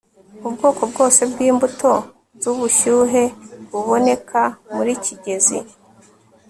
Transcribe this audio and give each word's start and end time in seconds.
ubwoko 0.47 0.81
bwose 0.91 1.21
bwimbuto 1.31 1.91
zubushyuhe 2.41 3.23
buboneka 3.69 4.41
muri 4.75 4.93
kigezi 5.03 5.59